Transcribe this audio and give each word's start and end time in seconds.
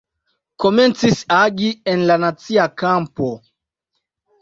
Komencis 0.63 1.21
agi 1.41 1.71
en 1.95 2.09
la 2.09 2.19
nacia 2.25 2.69
kampo. 2.85 3.33